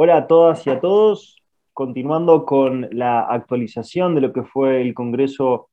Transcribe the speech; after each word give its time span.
Hola 0.00 0.18
a 0.18 0.26
todas 0.28 0.64
y 0.64 0.70
a 0.70 0.78
todos. 0.78 1.42
Continuando 1.72 2.44
con 2.44 2.88
la 2.92 3.20
actualización 3.22 4.14
de 4.14 4.20
lo 4.20 4.32
que 4.32 4.44
fue 4.44 4.80
el 4.80 4.94
Congreso 4.94 5.70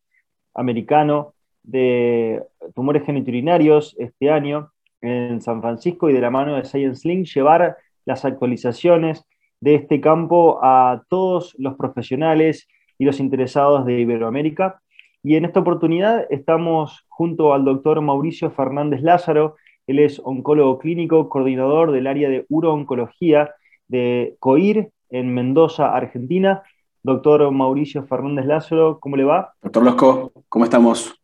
Americano 0.55 1.35
de 1.61 2.41
Tumores 2.73 3.05
Geniturinarios 3.05 3.95
este 3.99 4.31
año 4.31 4.71
en 5.01 5.41
San 5.41 5.61
Francisco 5.61 6.09
y 6.09 6.13
de 6.13 6.21
la 6.21 6.31
mano 6.31 6.55
de 6.55 6.65
Science 6.65 7.07
Link, 7.07 7.27
llevar 7.27 7.77
las 8.05 8.25
actualizaciones 8.25 9.25
de 9.59 9.75
este 9.75 10.01
campo 10.01 10.59
a 10.63 11.03
todos 11.07 11.55
los 11.59 11.75
profesionales 11.75 12.67
y 12.97 13.05
los 13.05 13.19
interesados 13.19 13.85
de 13.85 13.99
Iberoamérica. 13.99 14.81
Y 15.25 15.37
en 15.37 15.45
esta 15.45 15.61
oportunidad 15.61 16.27
estamos 16.29 17.03
junto 17.07 17.55
al 17.55 17.65
doctor 17.65 17.99
Mauricio 17.99 18.51
Fernández 18.51 19.01
Lázaro, 19.01 19.55
él 19.87 19.97
es 19.97 20.21
oncólogo 20.23 20.77
clínico, 20.77 21.29
coordinador 21.29 21.91
del 21.91 22.05
área 22.05 22.29
de 22.29 22.45
urooncología 22.47 23.55
de 23.87 24.35
COIR 24.37 24.91
en 25.09 25.33
Mendoza, 25.33 25.95
Argentina. 25.95 26.61
Doctor 27.01 27.49
Mauricio 27.51 28.03
Fernández 28.03 28.45
Lázaro, 28.45 28.99
¿cómo 28.99 29.17
le 29.17 29.23
va? 29.23 29.51
Doctor 29.63 29.83
Losco, 29.83 30.31
¿cómo 30.47 30.65
estamos? 30.65 31.19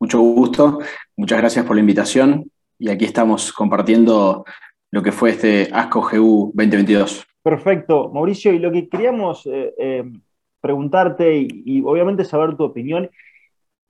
Mucho 0.00 0.18
gusto, 0.20 0.78
muchas 1.14 1.38
gracias 1.38 1.66
por 1.66 1.76
la 1.76 1.80
invitación 1.80 2.50
y 2.78 2.88
aquí 2.88 3.04
estamos 3.04 3.52
compartiendo 3.52 4.46
lo 4.90 5.02
que 5.02 5.12
fue 5.12 5.28
este 5.28 5.68
ASCO 5.70 6.00
GU 6.00 6.52
2022. 6.54 7.26
Perfecto, 7.42 8.10
Mauricio, 8.14 8.54
y 8.54 8.58
lo 8.58 8.72
que 8.72 8.88
queríamos 8.88 9.44
eh, 9.44 9.74
eh, 9.78 10.10
preguntarte 10.62 11.36
y, 11.36 11.82
obviamente 11.82 12.24
saber 12.24 12.56
tu 12.56 12.64
opinión 12.64 13.10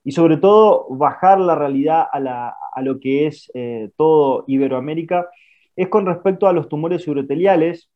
y 0.03 0.11
sobre 0.11 0.37
todo 0.37 0.87
bajar 0.89 1.39
la 1.39 1.55
realidad 1.55 2.05
a, 2.11 2.81
lo 2.81 2.99
que 2.99 3.27
es 3.27 3.51
eh, 3.53 3.89
todo 3.95 4.43
Iberoamérica 4.47 5.29
es 5.75 5.87
con 5.87 6.05
respecto 6.05 6.47
a 6.47 6.53
los 6.53 6.69
tumores 6.69 7.07
uroteliales. 7.07 7.89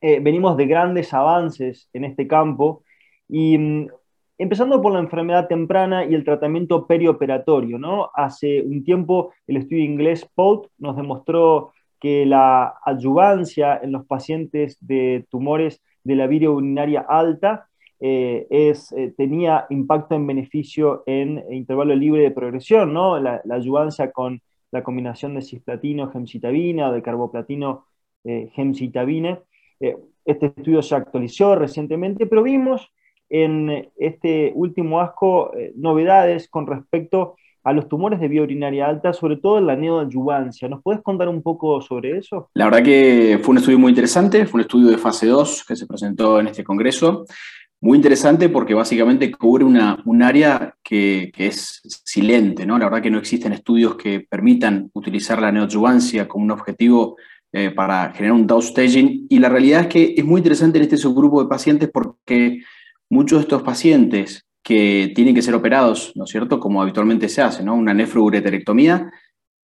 venimos 0.00 0.56
de 0.56 0.66
grandes 0.66 1.12
avances 1.12 1.88
en 1.92 2.04
este 2.04 2.26
campo 2.26 2.84
y 3.28 3.58
mm, 3.58 3.88
empezando 4.38 4.80
por 4.82 4.92
la 4.92 5.00
enfermedad 5.00 5.48
temprana 5.48 6.04
y 6.04 6.14
el 6.14 6.24
tratamiento 6.24 6.86
perioperatorio, 6.86 7.78
¿no? 7.78 8.10
Hace 8.14 8.62
un 8.62 8.84
tiempo 8.84 9.32
el 9.46 9.56
estudio 9.56 9.84
inglés 9.84 10.28
POUT 10.34 10.68
nos 10.78 10.96
demostró 10.96 11.72
que 12.00 12.26
la 12.26 12.74
adyuvancia 12.84 13.80
en 13.82 13.92
los 13.92 14.06
pacientes 14.06 14.76
de 14.80 15.26
tumores 15.30 15.82
de 16.04 16.16
la 16.16 16.26
vía 16.26 16.50
urinaria 16.50 17.04
alta 17.08 17.68
eh, 17.98 18.46
es, 18.50 18.92
eh, 18.92 19.14
tenía 19.16 19.66
impacto 19.70 20.14
en 20.14 20.26
beneficio 20.26 21.02
en 21.06 21.42
intervalo 21.50 21.94
libre 21.94 22.22
de 22.22 22.30
progresión, 22.30 22.92
¿no? 22.92 23.18
La, 23.18 23.40
la 23.44 24.12
con 24.12 24.40
la 24.70 24.82
combinación 24.82 25.34
de 25.34 25.42
cisplatino, 25.42 26.10
gemcitabina 26.10 26.92
de 26.92 27.02
carboplatino, 27.02 27.86
eh, 28.24 28.50
gemcitabina. 28.54 29.40
este 30.24 30.46
estudio 30.46 30.82
se 30.82 30.94
actualizó 30.94 31.54
recientemente, 31.54 32.26
pero 32.26 32.42
vimos 32.42 32.92
en 33.28 33.88
este 33.96 34.52
último 34.54 35.00
asco 35.00 35.52
novedades 35.74 36.48
con 36.48 36.66
respecto 36.66 37.36
a 37.66 37.72
los 37.72 37.88
tumores 37.88 38.20
de 38.20 38.28
vía 38.28 38.42
urinaria 38.42 38.86
alta, 38.86 39.12
sobre 39.12 39.38
todo 39.38 39.58
en 39.58 39.66
la 39.66 39.74
neoadyuvancia. 39.74 40.68
¿Nos 40.68 40.84
puedes 40.84 41.02
contar 41.02 41.28
un 41.28 41.42
poco 41.42 41.80
sobre 41.80 42.16
eso? 42.16 42.48
La 42.54 42.66
verdad 42.66 42.84
que 42.84 43.40
fue 43.42 43.52
un 43.52 43.58
estudio 43.58 43.78
muy 43.80 43.90
interesante, 43.90 44.46
fue 44.46 44.58
un 44.58 44.62
estudio 44.62 44.88
de 44.88 44.98
fase 44.98 45.26
2 45.26 45.64
que 45.66 45.74
se 45.74 45.84
presentó 45.84 46.38
en 46.38 46.46
este 46.46 46.62
congreso. 46.62 47.24
Muy 47.80 47.96
interesante 47.96 48.48
porque 48.48 48.74
básicamente 48.74 49.30
cubre 49.30 49.64
una, 49.64 50.02
un 50.06 50.22
área 50.22 50.74
que, 50.82 51.30
es 51.36 51.82
silente, 52.04 52.64
¿no? 52.64 52.78
La 52.78 52.86
verdad 52.86 53.02
que 53.02 53.10
no 53.10 53.18
existen 53.18 53.52
estudios 53.52 53.96
que 53.96 54.20
permitan 54.20 54.90
utilizar 54.94 55.40
la 55.40 55.52
neoadyuvancia 55.52 56.26
como 56.26 56.44
un 56.44 56.50
objetivo 56.52 57.16
eh, 57.52 57.70
para 57.70 58.12
generar 58.12 58.32
un 58.32 58.46
downstaging 58.46 59.26
y 59.28 59.38
la 59.38 59.50
realidad 59.50 59.82
es 59.82 59.86
que 59.88 60.14
es 60.16 60.24
muy 60.24 60.38
interesante 60.38 60.78
en 60.78 60.84
este 60.84 60.96
subgrupo 60.96 61.42
de 61.42 61.48
pacientes 61.48 61.90
porque 61.92 62.62
muchos 63.10 63.38
de 63.38 63.42
estos 63.42 63.62
pacientes 63.62 64.46
que 64.62 65.12
tienen 65.14 65.34
que 65.34 65.42
ser 65.42 65.54
operados, 65.54 66.12
¿no 66.16 66.24
es 66.24 66.30
cierto? 66.30 66.58
Como 66.58 66.82
habitualmente 66.82 67.28
se 67.28 67.42
hace, 67.42 67.62
¿no? 67.62 67.74
Una 67.74 67.94
nefroureterectomía, 67.94 69.12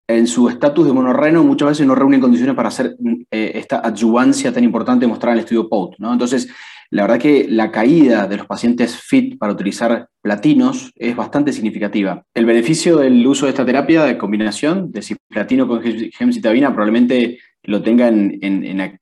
en 0.07 0.27
su 0.27 0.49
estatus 0.49 0.87
de 0.87 0.93
monorreno 0.93 1.43
muchas 1.45 1.71
veces 1.71 1.87
no 1.87 1.95
reúnen 1.95 2.21
condiciones 2.21 2.55
para 2.55 2.69
hacer 2.69 2.97
eh, 3.31 3.53
esta 3.55 3.81
adyuvancia 3.81 4.53
tan 4.53 4.65
importante 4.65 5.07
mostrada 5.07 5.33
en 5.33 5.39
el 5.39 5.45
estudio 5.45 5.69
POUT, 5.69 5.97
¿no? 5.99 6.13
Entonces, 6.13 6.49
la 6.93 7.05
verdad 7.05 7.19
que 7.19 7.47
la 7.49 7.71
caída 7.71 8.27
de 8.27 8.37
los 8.37 8.47
pacientes 8.47 8.95
FIT 8.99 9.39
para 9.39 9.55
utilizar 9.55 10.09
platinos 10.21 10.93
es 10.95 11.17
bastante 11.17 11.51
significativa. 11.51 12.23
El 12.35 12.45
beneficio 12.45 12.99
del 12.99 13.27
uso 13.27 13.47
de 13.47 13.51
esta 13.51 13.65
terapia 13.65 14.05
de 14.05 14.19
combinación 14.19 14.93
de 14.93 15.01
cisplatino 15.01 15.67
con 15.67 15.83
gemcitabina 15.83 16.69
probablemente 16.69 17.39
lo 17.63 17.83
tengan 17.83 18.39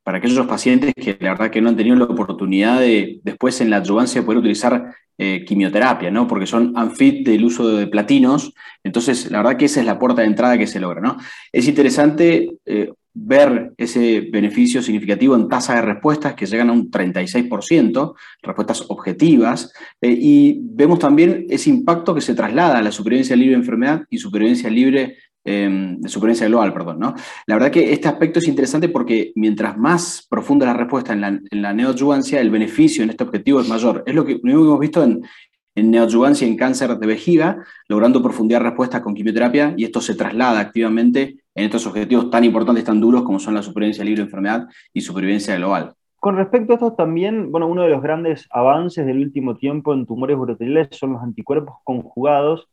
para 0.05 0.19
aquellos 0.19 0.47
pacientes 0.47 0.95
que 0.95 1.17
la 1.19 1.31
verdad 1.31 1.51
que 1.51 1.61
no 1.61 1.69
han 1.69 1.77
tenido 1.77 1.97
la 1.97 2.05
oportunidad 2.05 2.79
de 2.79 3.19
después 3.25 3.61
en 3.61 3.71
la 3.71 3.79
adyuvancia 3.79 4.23
poder 4.23 4.39
utilizar 4.39 4.95
eh, 5.19 5.45
quimioterapia, 5.45 6.13
¿no? 6.13 6.29
Porque 6.29 6.47
son 6.47 6.73
unfit 6.79 7.27
del 7.27 7.45
uso 7.45 7.77
de 7.77 7.89
platinos, 7.89 8.55
entonces 8.85 9.31
la 9.33 9.39
verdad 9.39 9.59
que 9.59 9.65
esa 9.65 9.81
es 9.81 9.87
la 9.87 9.99
puerta 9.99 10.23
de 10.23 10.29
entrada 10.29 10.57
que 10.57 10.69
se 10.69 10.79
logra, 10.79 11.01
¿no? 11.01 11.17
Es 11.51 11.67
interesante 11.67 12.51
eh, 12.65 12.93
ver 13.13 13.73
ese 13.77 14.29
beneficio 14.33 14.83
significativo 14.83 15.35
en 15.35 15.49
tasa 15.49 15.75
de 15.75 15.83
respuestas 15.83 16.35
que 16.35 16.47
llegan 16.47 16.71
a 16.71 16.73
un 16.73 16.91
36%, 16.91 18.15
respuestas 18.43 18.85
objetivas, 18.89 19.73
eh, 20.01 20.17
y 20.19 20.61
vemos 20.63 20.99
también 20.99 21.47
ese 21.49 21.71
impacto 21.71 22.15
que 22.15 22.21
se 22.21 22.35
traslada 22.35 22.79
a 22.79 22.83
la 22.83 22.93
supervivencia 22.93 23.37
libre 23.37 23.53
de 23.53 23.61
enfermedad 23.61 24.03
y 24.11 24.19
supervivencia 24.19 24.71
libre 24.71 25.17
Em, 25.43 25.99
de 25.99 26.09
supervivencia 26.11 26.47
global, 26.49 26.71
perdón. 26.73 26.99
¿no? 26.99 27.15
La 27.47 27.55
verdad 27.55 27.71
que 27.71 27.95
este 27.95 28.09
aspecto 28.09 28.41
es 28.41 28.49
interesante 28.49 28.91
porque 28.91 29.33
mientras 29.37 29.79
más 29.79 30.27
profunda 30.29 30.67
la 30.67 30.75
respuesta 30.75 31.15
en 31.15 31.21
la, 31.23 31.29
en 31.29 31.41
el 32.41 32.51
beneficio 32.51 33.03
en 33.03 33.11
este 33.11 33.25
objetivo 33.25 33.61
es 33.61 33.69
mayor. 33.69 34.05
Es 34.07 34.15
lo 34.15 34.27
que, 34.27 34.39
lo 34.43 34.53
hemos 34.53 34.81
visto 34.81 35.03
en, 35.03 35.23
en 35.75 35.91
neoadjuvancia 35.91 36.47
en 36.47 36.57
cáncer 36.57 36.99
de 36.99 37.07
vejiga, 37.07 37.65
logrando 37.89 38.23
profundizar 38.23 38.63
respuestas 38.63 39.01
con 39.01 39.15
quimioterapia, 39.15 39.73
y 39.79 39.85
esto 39.85 40.03
se 40.03 40.15
traslada 40.15 40.61
activamente 40.61 41.39
en 41.55 41.65
estos 41.65 41.87
objetivos 41.87 42.31
tan 42.31 42.45
importantes, 42.45 42.85
tan 42.85 43.01
duros 43.01 43.23
como 43.23 43.39
son 43.39 43.55
la 43.55 43.63
supervivencia 43.63 44.05
libre 44.05 44.23
de 44.23 44.27
enfermedad 44.27 44.69
y 44.93 45.01
supervivencia 45.01 45.57
global. 45.57 45.95
Con 46.17 46.37
respecto 46.37 46.73
a 46.73 46.77
esto 46.77 46.93
también, 46.93 47.51
bueno, 47.51 47.67
uno 47.67 47.83
de 47.83 47.89
los 47.89 48.03
grandes 48.03 48.47
avances 48.51 49.07
del 49.07 49.19
último 49.19 49.57
tiempo 49.57 49.95
en 49.95 50.07
tumores 50.07 50.37
uroteliales 50.37 50.89
son 50.93 51.15
los 51.15 51.23
anticuerpos 51.23 51.77
conjugados, 51.83 52.69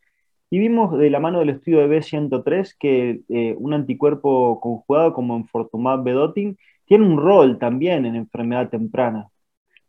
y 0.49 0.59
vimos 0.59 0.97
de 0.97 1.09
la 1.09 1.19
mano 1.19 1.39
del 1.39 1.49
estudio 1.49 1.79
de 1.79 1.99
B103 1.99 2.75
que 2.79 3.21
eh, 3.27 3.55
un 3.57 3.73
anticuerpo 3.73 4.59
conjugado 4.61 5.13
como 5.13 5.35
enfortumab 5.35 6.03
vedotin 6.03 6.57
tiene 6.85 7.05
un 7.05 7.17
rol 7.17 7.59
también 7.59 8.05
en 8.05 8.15
enfermedad 8.15 8.69
temprana. 8.69 9.27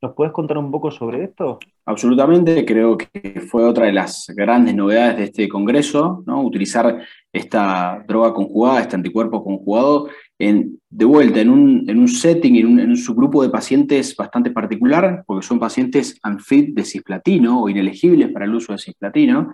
¿Nos 0.00 0.14
puedes 0.14 0.32
contar 0.32 0.58
un 0.58 0.70
poco 0.70 0.92
sobre 0.92 1.24
esto? 1.24 1.58
Absolutamente, 1.84 2.64
creo 2.64 2.96
que 2.96 3.40
fue 3.40 3.64
otra 3.64 3.86
de 3.86 3.92
las 3.92 4.26
grandes 4.36 4.74
novedades 4.74 5.16
de 5.16 5.24
este 5.24 5.48
congreso, 5.48 6.22
¿no? 6.24 6.42
utilizar 6.42 7.02
esta 7.32 8.04
droga 8.06 8.32
conjugada, 8.32 8.82
este 8.82 8.94
anticuerpo 8.94 9.42
conjugado, 9.42 10.08
de 10.38 11.04
vuelta 11.04 11.40
en 11.40 11.50
un, 11.50 11.84
en 11.88 11.98
un 11.98 12.06
setting, 12.06 12.56
en 12.56 12.66
un, 12.66 12.80
en 12.80 12.90
un, 12.90 12.96
subgrupo 12.96 13.42
de 13.42 13.50
pacientes 13.50 14.14
bastante 14.14 14.52
particular, 14.52 15.24
porque 15.26 15.44
son 15.44 15.58
pacientes 15.58 16.20
unfit 16.24 16.74
de 16.74 16.84
cisplatino 16.84 17.62
o 17.62 17.68
inelegibles 17.68 18.30
para 18.30 18.44
el 18.44 18.54
uso 18.54 18.72
de 18.72 18.78
cisplatino, 18.78 19.52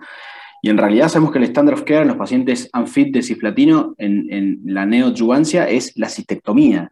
y 0.65 0.69
en 0.71 0.79
realidad 0.79 1.09
sabemos 1.09 1.31
que 1.31 1.37
el 1.37 1.43
estándar 1.43 1.75
of 1.75 1.83
care 1.83 2.01
en 2.01 2.07
los 2.07 2.17
pacientes 2.17 2.71
unfit 2.73 3.13
de 3.13 3.21
cisplatino 3.21 3.93
en, 3.99 4.61
la 4.65 4.87
neoadjuvancia 4.87 5.69
es 5.69 5.95
la 5.95 6.09
cistectomía. 6.09 6.91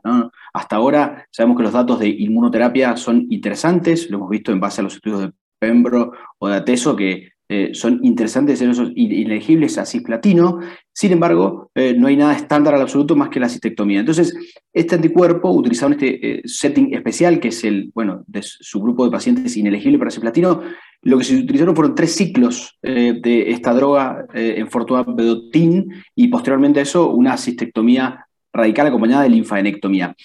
Hasta 0.54 0.76
ahora 0.76 1.28
sabemos 1.32 1.58
que 1.58 1.64
los 1.64 1.74
datos 1.74 2.00
de 2.00 2.08
inmunoterapia 2.08 2.96
son 2.98 3.26
interesantes, 3.32 4.12
lo 4.12 4.18
hemos 4.18 4.30
visto 4.30 4.52
en 4.52 4.60
base 4.60 4.82
a 4.82 4.84
los 4.84 4.94
estudios 4.94 5.22
de 5.22 5.32
Pembro 5.58 6.12
o 6.38 6.50
de 6.50 6.58
Ateso, 6.58 6.96
que 6.96 7.30
eh, 7.50 7.72
son 7.74 8.00
interesantes 8.04 8.62
en 8.62 8.70
esos 8.70 8.92
inelegibles 8.94 9.80
a 9.80 9.88
cisplatino, 9.88 10.60
sin 10.94 11.12
embargo, 11.12 11.72
eh, 11.74 11.96
no 11.98 12.06
hay 12.08 12.16
nada 12.16 12.36
estándar 12.36 12.76
al 12.76 12.82
absoluto 12.82 13.16
más 13.16 13.30
que 13.30 13.40
la 13.40 13.50
cistectomía. 13.50 14.02
Entonces, 14.02 14.36
este 14.72 14.94
anticuerpo, 14.94 15.50
utilizado 15.50 15.94
en 15.94 16.00
este 16.00 16.32
eh, 16.32 16.42
setting 16.46 16.94
especial, 16.94 17.40
que 17.40 17.48
es 17.48 17.64
el, 17.64 17.90
bueno, 17.96 18.24
de 18.28 18.44
su 18.44 18.80
grupo 18.80 19.04
de 19.04 19.12
pacientes 19.12 19.58
inelegibles 19.58 19.98
para 19.98 20.12
cisplatino, 20.12 20.62
lo 21.04 21.18
que 21.18 21.24
se 21.24 21.36
utilizaron 21.36 21.76
fueron 21.76 21.96
tres 21.96 22.16
ciclos 22.16 22.78
de 22.82 23.52
esta 23.52 23.74
droga 23.74 24.26
en 24.34 24.70
Fortua 24.70 25.04
Bedotin 25.04 25.92
y 26.16 26.30
posteriormente 26.30 26.80
a 26.80 26.84
eso 26.84 27.10
una 27.10 27.38
cistectomía 27.38 28.26
radical 28.54 28.88
acompañada 28.88 29.24
de 29.24 29.30
linfadenectomía. 29.30 30.16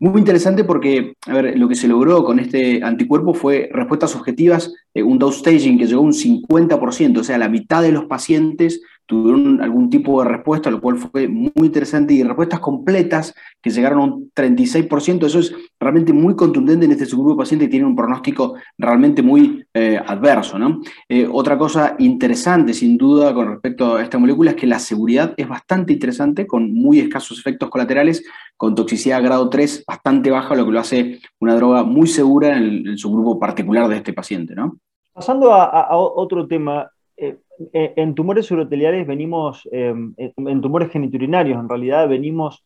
Muy 0.00 0.20
interesante 0.20 0.62
porque, 0.62 1.14
a 1.26 1.32
ver, 1.32 1.58
lo 1.58 1.68
que 1.68 1.74
se 1.74 1.88
logró 1.88 2.22
con 2.24 2.38
este 2.38 2.84
anticuerpo 2.84 3.34
fue 3.34 3.68
respuestas 3.72 4.14
objetivas, 4.14 4.72
eh, 4.94 5.02
un 5.02 5.18
dose 5.18 5.40
staging 5.40 5.76
que 5.76 5.86
llegó 5.86 6.02
a 6.02 6.04
un 6.04 6.12
50%, 6.12 7.18
o 7.18 7.24
sea, 7.24 7.36
la 7.36 7.48
mitad 7.48 7.82
de 7.82 7.90
los 7.90 8.04
pacientes 8.04 8.80
tuvieron 9.06 9.60
algún 9.60 9.90
tipo 9.90 10.22
de 10.22 10.28
respuesta, 10.28 10.70
lo 10.70 10.80
cual 10.80 10.98
fue 10.98 11.26
muy 11.26 11.52
interesante, 11.56 12.14
y 12.14 12.22
respuestas 12.22 12.60
completas 12.60 13.34
que 13.60 13.70
llegaron 13.70 13.98
a 13.98 14.04
un 14.04 14.30
36%, 14.36 15.26
eso 15.26 15.40
es 15.40 15.52
realmente 15.80 16.12
muy 16.12 16.34
contundente 16.34 16.86
en 16.86 16.92
este 16.92 17.06
subgrupo 17.06 17.34
de 17.34 17.38
pacientes 17.38 17.68
y 17.68 17.70
tiene 17.70 17.86
un 17.86 17.94
pronóstico 17.94 18.54
realmente 18.76 19.22
muy 19.22 19.64
eh, 19.72 20.00
adverso. 20.04 20.58
¿no? 20.58 20.80
Eh, 21.08 21.28
otra 21.30 21.56
cosa 21.56 21.94
interesante, 21.98 22.74
sin 22.74 22.96
duda, 22.96 23.32
con 23.32 23.48
respecto 23.48 23.96
a 23.96 24.02
esta 24.02 24.18
molécula 24.18 24.50
es 24.50 24.56
que 24.56 24.66
la 24.66 24.78
seguridad 24.78 25.34
es 25.36 25.48
bastante 25.48 25.92
interesante, 25.92 26.46
con 26.46 26.72
muy 26.72 26.98
escasos 26.98 27.38
efectos 27.38 27.70
colaterales, 27.70 28.24
con 28.56 28.74
toxicidad 28.74 29.22
grado 29.22 29.48
3 29.48 29.84
bastante 29.86 30.30
baja, 30.30 30.54
lo 30.54 30.66
que 30.66 30.72
lo 30.72 30.80
hace 30.80 31.20
una 31.40 31.54
droga 31.54 31.84
muy 31.84 32.08
segura 32.08 32.56
en 32.56 32.62
el, 32.86 32.98
subgrupo 32.98 33.38
particular 33.38 33.88
de 33.88 33.96
este 33.96 34.12
paciente. 34.12 34.54
¿no? 34.54 34.78
Pasando 35.12 35.52
a 35.52 35.96
otro 35.96 36.46
tema, 36.46 36.90
eh, 37.16 37.38
en 37.72 38.14
tumores 38.14 38.50
uroteliares 38.50 39.06
venimos, 39.06 39.68
en 39.72 40.60
tumores 40.60 40.90
geniturinarios 40.90 41.58
en 41.58 41.68
realidad, 41.68 42.08
venimos 42.08 42.64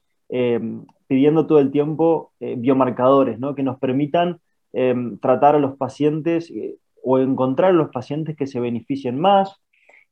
pidiendo 1.12 1.47
todo 1.47 1.59
el 1.59 1.70
tiempo 1.70 2.32
eh, 2.41 2.55
biomarcadores 2.56 3.38
¿no? 3.38 3.55
que 3.55 3.62
nos 3.62 3.79
permitan 3.79 4.41
em, 4.73 5.19
tratar 5.19 5.55
a 5.55 5.59
los 5.59 5.76
pacientes 5.76 6.50
o 7.03 7.19
encontrar 7.19 7.70
a 7.70 7.75
los 7.75 7.91
pacientes 7.91 8.35
que 8.37 8.47
se 8.47 8.61
beneficien 8.61 9.20
más. 9.20 9.61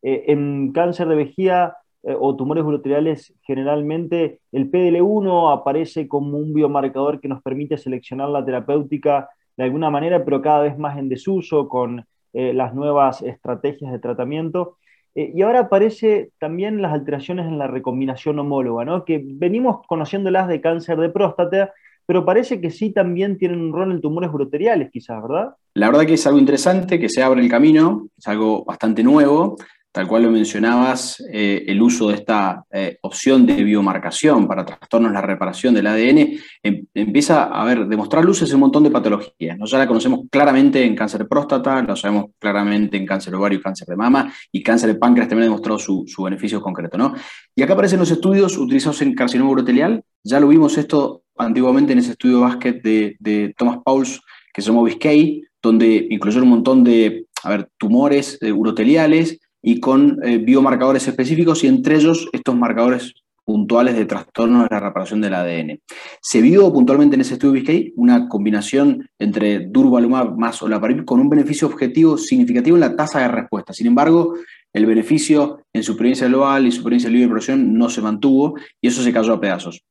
en 0.03 0.73
cáncer 0.73 1.09
de 1.09 1.15
vejiga 1.15 1.77
o 2.03 2.35
tumores 2.35 2.65
uroteliales, 2.65 3.35
generalmente 3.43 4.41
el 4.53 4.71
PDL1 4.71 5.53
aparece 5.53 6.09
como 6.09 6.39
un 6.39 6.53
biomarcador 6.55 7.21
que 7.21 7.29
nos 7.29 7.43
permite 7.43 7.77
seleccionar 7.79 8.29
la 8.29 8.45
terapéutica 8.45 9.29
de 9.57 9.65
alguna 9.65 9.91
manera, 9.91 10.25
pero 10.25 10.43
cada 10.43 10.63
vez 10.63 10.79
más 10.79 10.99
en 10.99 11.09
desuso, 11.09 11.69
con 11.69 12.07
eh, 12.33 12.53
las 12.53 12.75
nuevas 12.75 13.23
estrategias 13.23 13.91
de 13.91 13.99
tratamiento. 13.99 14.77
Eh, 15.15 15.33
y 15.35 15.43
ahora 15.43 15.61
aparece 15.61 16.31
también 16.39 16.81
las 16.83 16.93
alteraciones 16.93 17.47
en 17.47 17.59
la 17.59 17.67
recombinación 17.67 18.39
homóloga, 18.39 18.85
¿no? 18.85 19.05
que 19.05 19.23
venimos 19.25 19.87
conociéndolas 19.87 20.49
de 20.49 20.61
cáncer 20.61 20.99
de 20.99 21.09
próstata, 21.09 21.73
pero 22.07 22.25
parece 22.25 22.61
que 22.61 22.71
sí 22.71 22.91
también 22.91 23.39
tienen 23.39 23.61
un 23.61 23.73
rol 23.73 23.93
en 23.93 24.01
tumores 24.01 24.31
uroteriales, 24.33 24.91
quizás, 24.91 25.23
¿verdad? 25.23 25.55
La 25.75 25.89
verdad 25.89 26.07
que 26.07 26.15
es 26.15 26.27
algo 26.27 26.41
interesante, 26.41 26.99
que 26.99 27.09
se 27.09 27.23
abre 27.23 27.41
el 27.41 27.49
camino, 27.49 28.09
es 28.19 28.27
algo 28.27 28.65
bastante 28.65 29.05
nuevo 29.05 29.57
tal 29.93 30.07
cual 30.07 30.23
lo 30.23 30.31
mencionabas, 30.31 31.23
eh, 31.33 31.65
el 31.67 31.83
uso 31.83 32.09
de 32.09 32.15
esta 32.15 32.65
eh, 32.71 32.99
opción 33.03 33.45
de 33.45 33.65
biomarcación 33.65 34.47
para 34.47 34.65
trastornos 34.65 35.13
la 35.13 35.21
reparación 35.21 35.75
del 35.75 35.89
ADN 35.89 36.39
em, 36.63 36.87
empieza 36.95 37.45
a 37.45 37.65
ver, 37.65 37.87
demostrar 37.87 38.25
luces 38.25 38.49
en 38.51 38.57
un 38.57 38.61
montón 38.61 38.85
de 38.85 38.91
patologías. 38.91 39.59
¿no? 39.59 39.67
Ya 39.67 39.79
la 39.79 39.89
conocemos 39.89 40.21
claramente 40.31 40.85
en 40.85 40.95
cáncer 40.95 41.23
de 41.23 41.27
próstata, 41.27 41.83
lo 41.83 41.97
sabemos 41.97 42.27
claramente 42.39 42.97
en 42.97 43.07
cáncer 43.07 43.33
de 43.33 43.39
ovario 43.39 43.59
y 43.59 43.63
cáncer 43.63 43.89
de 43.89 43.97
mama, 43.97 44.33
y 44.53 44.63
cáncer 44.63 44.93
de 44.93 44.95
páncreas 44.95 45.29
también 45.29 45.45
ha 45.45 45.51
demostrado 45.51 45.79
su, 45.79 46.07
beneficio 46.23 46.61
concreto. 46.61 46.97
¿no? 46.97 47.15
Y 47.57 47.63
acá 47.63 47.73
aparecen 47.73 47.99
los 47.99 48.11
estudios 48.11 48.57
utilizados 48.59 49.03
en 49.03 49.15
carcinoma 49.15 49.51
urotelial, 49.51 50.05
ya 50.23 50.39
lo 50.39 50.49
vimos 50.49 50.79
esto 50.79 51.25
antiguamente 51.37 51.95
en 51.95 51.99
ese 51.99 52.13
estudio 52.13 52.37
de 52.37 52.43
básquet 52.43 52.83
de, 52.83 53.55
Thomas 53.57 53.79
Pauls, 53.85 54.21
que 54.53 54.63
se 54.63 54.69
llamó 54.69 54.85
Biscay, 54.85 55.43
donde 55.63 56.07
incluyeron 56.11 56.45
un 56.45 56.51
montón 56.51 56.85
de 56.85 57.27
a 57.43 57.51
ver, 57.51 57.71
tumores 57.79 58.39
eh, 58.41 58.53
uroteliales, 58.53 59.41
y 59.63 59.81
con 59.81 60.19
eh, 60.25 60.39
biomarcadores 60.39 61.07
específicos 61.09 61.65
y 61.65 61.69
entre 61.69 61.97
ellos 61.97 62.29
estos 62.33 62.57
marcadores 62.57 63.15
puntuales 63.45 63.97
de 63.97 64.05
trastorno 64.05 64.63
de 64.63 64.69
la 64.71 64.79
reparación 64.79 65.21
del 65.21 65.35
ADN. 65.35 65.81
Se 66.23 66.41
vio 66.41 66.73
puntualmente 66.73 67.17
en 67.17 67.23
ese 67.23 67.35
estudio 67.35 67.61
BSK 67.61 67.95
una 67.97 68.29
combinación 68.29 69.09
entre 69.19 69.67
durvalumab 69.67 70.39
más 70.39 70.63
olaparib 70.63 71.05
con 71.05 71.19
un 71.19 71.29
beneficio 71.29 71.67
objetivo 71.67 72.17
significativo 72.17 72.77
en 72.77 72.83
la 72.83 72.95
tasa 72.95 73.21
de 73.21 73.29
respuesta. 73.29 73.73
Sin 73.73 73.89
embargo, 73.89 74.35
el 74.73 74.87
beneficio 74.87 75.65
en 75.73 75.83
supervivencia 75.83 76.29
global 76.29 76.67
y 76.67 76.71
supervivencia 76.71 77.11
libre 77.11 77.23
de 77.23 77.29
progresión 77.29 77.75
no 77.75 77.91
se 77.91 78.01
mantuvo 78.03 78.55
y 78.81 78.87
eso 78.87 79.03
se 79.03 79.13
cayó 79.13 79.33
a 79.33 79.41
pedazos. 79.41 79.83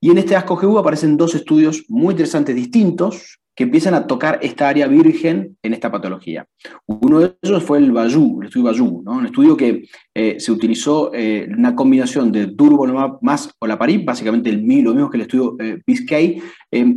Y 0.00 0.10
en 0.10 0.18
este 0.18 0.36
ASCO-GU 0.36 0.78
aparecen 0.78 1.16
dos 1.16 1.34
estudios 1.34 1.84
muy 1.88 2.12
interesantes 2.12 2.54
distintos 2.54 3.40
que 3.58 3.64
empiezan 3.64 3.94
a 3.94 4.06
tocar 4.06 4.38
esta 4.40 4.68
área 4.68 4.86
virgen 4.86 5.56
en 5.64 5.74
esta 5.74 5.90
patología. 5.90 6.46
Uno 6.86 7.18
de 7.18 7.34
ellos 7.42 7.60
fue 7.64 7.78
el 7.78 7.90
Bayou, 7.90 8.40
el 8.40 8.46
estudio 8.46 8.66
Bayou, 8.66 9.02
un 9.04 9.26
estudio 9.26 9.56
que 9.56 9.82
eh, 10.14 10.36
se 10.38 10.52
utilizó 10.52 11.10
eh, 11.12 11.48
una 11.58 11.74
combinación 11.74 12.30
de 12.30 12.46
durvalumab 12.46 13.18
más 13.20 13.50
olaparib, 13.58 14.04
básicamente 14.04 14.48
el, 14.48 14.60
lo 14.60 14.94
mismo 14.94 15.10
que 15.10 15.16
el 15.16 15.22
estudio 15.22 15.56
eh, 15.58 15.82
Biscay, 15.84 16.40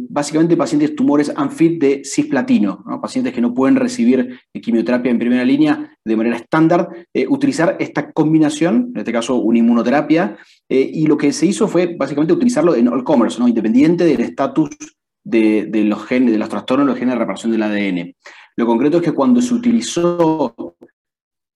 básicamente 0.08 0.56
pacientes 0.56 0.96
tumores 0.96 1.34
ANFIT 1.36 1.82
de 1.82 2.02
cisplatino, 2.06 2.84
pacientes 3.02 3.34
que 3.34 3.42
no 3.42 3.56
pueden 3.56 3.76
recibir 3.76 4.40
quimioterapia 4.54 5.10
en 5.10 5.18
primera 5.18 5.44
línea 5.44 5.98
de 6.06 6.16
manera 6.16 6.36
estándar, 6.36 6.90
utilizar 7.30 7.78
esta 7.80 8.12
combinación, 8.12 8.92
en 8.94 9.00
este 9.00 9.12
caso 9.12 9.38
una 9.38 9.58
inmunoterapia, 9.58 10.38
y 10.70 11.08
lo 11.08 11.18
que 11.18 11.34
se 11.34 11.48
hizo 11.48 11.68
fue 11.68 11.96
básicamente 11.98 12.34
utilizarlo 12.34 12.76
en 12.76 12.88
all 12.88 13.04
commerce, 13.04 13.40
¿no? 13.40 13.48
independiente 13.48 14.04
del 14.04 14.22
estatus 14.22 14.70
de, 15.24 15.70
los 15.86 16.06
genes, 16.06 16.32
de 16.32 16.38
los 16.38 16.50
trastornos 16.50 16.86
de 16.86 16.92
los 16.92 17.00
genes 17.00 17.16
de 17.16 17.20
reparación 17.20 17.52
del 17.52 17.64
ADN. 17.64 18.16
Lo 18.56 18.66
concreto 18.66 18.98
es 18.98 19.04
que 19.04 19.14
cuando 19.14 19.42
se 19.42 19.54
utilizó 19.54 20.71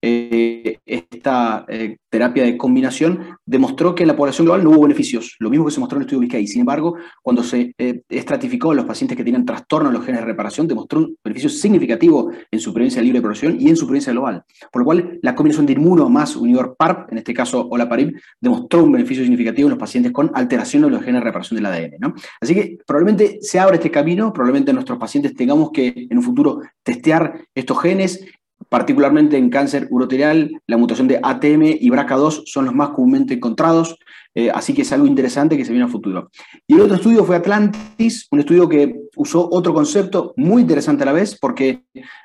eh, 0.07 0.77
esta 0.85 1.65
eh, 1.67 1.97
terapia 2.11 2.43
de 2.43 2.57
combinación 2.57 3.37
demostró 3.43 3.95
que 3.95 4.03
en 4.03 4.07
la 4.07 4.15
población 4.15 4.45
global 4.45 4.63
no 4.63 4.69
hubo 4.69 4.83
beneficios, 4.83 5.35
lo 5.39 5.49
mismo 5.49 5.65
que 5.65 5.71
se 5.71 5.79
mostró 5.79 5.97
en 5.97 6.03
el 6.03 6.05
estudio 6.05 6.19
BISCAI. 6.19 6.45
Sin 6.45 6.59
embargo, 6.59 6.95
cuando 7.23 7.41
se 7.41 7.73
eh, 7.75 8.01
estratificó 8.07 8.71
a 8.71 8.75
los 8.75 8.85
pacientes 8.85 9.17
que 9.17 9.23
tenían 9.23 9.45
trastorno 9.45 9.89
en 9.89 9.95
los 9.95 10.05
genes 10.05 10.21
de 10.21 10.27
reparación, 10.27 10.67
demostró 10.67 10.99
un 10.99 11.17
beneficio 11.23 11.49
significativo 11.49 12.31
en 12.51 12.59
supervivencia 12.59 13.01
libre 13.01 13.17
de 13.17 13.23
progresión 13.23 13.57
y 13.59 13.67
en 13.67 13.75
supervivencia 13.75 14.13
global. 14.13 14.43
Por 14.71 14.83
lo 14.83 14.85
cual, 14.85 15.19
la 15.23 15.33
combinación 15.33 15.65
de 15.65 15.73
inmuno 15.73 16.07
más 16.07 16.35
unidor 16.35 16.75
PARP, 16.77 17.11
en 17.11 17.17
este 17.17 17.33
caso 17.33 17.67
olaparib, 17.67 18.15
demostró 18.39 18.83
un 18.83 18.91
beneficio 18.91 19.23
significativo 19.23 19.67
en 19.67 19.71
los 19.71 19.79
pacientes 19.79 20.11
con 20.11 20.29
alteración 20.35 20.83
de 20.83 20.91
los 20.91 21.01
genes 21.01 21.21
de 21.21 21.25
reparación 21.25 21.55
del 21.55 21.65
ADN. 21.65 22.13
Así 22.39 22.53
que 22.53 22.77
probablemente 22.85 23.39
se 23.41 23.59
abra 23.59 23.77
este 23.77 23.89
camino, 23.89 24.31
probablemente 24.31 24.71
nuestros 24.71 24.99
pacientes 24.99 25.33
tengamos 25.33 25.71
que 25.71 26.07
en 26.09 26.15
un 26.15 26.23
futuro 26.23 26.61
testear 26.83 27.41
estos 27.55 27.81
genes 27.81 28.23
particularmente 28.69 29.37
en 29.37 29.49
cáncer 29.49 29.87
uroterial, 29.91 30.51
la 30.67 30.77
mutación 30.77 31.07
de 31.07 31.19
ATM 31.21 31.63
y 31.79 31.89
BRCA2 31.89 32.43
son 32.45 32.65
los 32.65 32.73
más 32.73 32.89
comúnmente 32.89 33.35
encontrados, 33.35 33.97
eh, 34.33 34.51
así 34.53 34.73
que 34.73 34.81
es 34.81 34.91
algo 34.91 35.07
interesante 35.07 35.55
que 35.55 35.63
se 35.63 35.71
viene 35.71 35.85
a 35.85 35.89
futuro. 35.89 36.29
Y 36.67 36.75
el 36.75 36.81
otro 36.81 36.95
estudio 36.95 37.23
fue 37.23 37.37
Atlantis, 37.37 38.27
un 38.31 38.39
estudio 38.39 38.67
que 38.67 38.95
usó 39.15 39.47
otro 39.49 39.73
concepto 39.73 40.33
muy 40.35 40.61
interesante 40.61 41.03
a 41.03 41.05
la 41.05 41.13
vez, 41.13 41.37
porque 41.39 41.83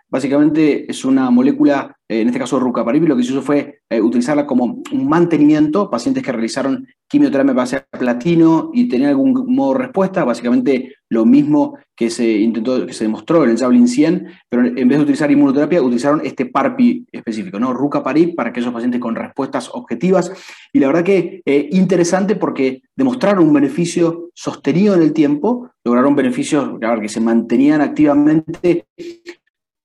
básicamente 0.09 0.91
es 0.91 1.05
una 1.05 1.31
molécula, 1.31 1.97
eh, 2.09 2.23
en 2.23 2.29
este 2.29 2.41
caso 2.41 2.59
rucaparib, 2.59 3.06
lo 3.06 3.17
que 3.17 3.23
se 3.23 3.33
hizo 3.33 3.43
fue 3.43 3.81
eh, 3.88 4.00
utilizarla 4.00 4.47
como 4.47 4.83
un 4.93 5.09
mantenimiento, 5.09 5.88
pacientes 5.88 6.23
que 6.23 6.33
realizaron 6.33 6.87
quimioterapia 7.11 7.53
base 7.53 7.77
a 7.77 7.99
platino 7.99 8.71
y 8.73 8.89
tenían 8.89 9.11
algún 9.11 9.45
modo 9.49 9.73
de 9.73 9.79
respuesta, 9.81 10.25
básicamente 10.25 10.95
lo 11.09 11.27
mismo 11.27 11.77
que 11.97 12.09
se 12.09 12.25
intentó, 12.39 12.87
que 12.87 12.93
se 12.93 13.05
demostró 13.05 13.43
en 13.43 13.51
el 13.51 13.59
Javelin 13.59 13.89
100, 13.89 14.29
pero 14.49 14.65
en 14.65 14.89
vez 14.89 14.97
de 14.97 15.03
utilizar 15.03 15.31
inmunoterapia, 15.31 15.83
utilizaron 15.83 16.23
este 16.25 16.47
PARPI 16.47 17.09
específico, 17.11 17.59
¿no? 17.59 17.75
Rucaparib 17.75 18.37
para 18.37 18.51
aquellos 18.51 18.73
pacientes 18.73 19.01
con 19.01 19.17
respuestas 19.17 19.71
objetivas. 19.73 20.33
Y 20.73 20.79
la 20.79 20.87
verdad 20.87 21.02
que 21.02 21.43
eh, 21.45 21.69
interesante 21.73 22.37
porque 22.37 22.83
demostraron 22.97 23.49
un 23.49 23.55
beneficio 23.55 24.31
sostenido 24.33 24.95
en 24.95 25.02
el 25.02 25.12
tiempo, 25.12 25.73
lograron 25.85 26.14
beneficios 26.14 26.79
que 27.02 27.09
se 27.09 27.21
mantenían 27.21 27.81
activamente 27.81 28.87